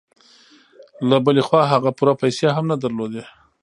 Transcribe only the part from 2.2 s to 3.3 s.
پيسې هم نه درلودې.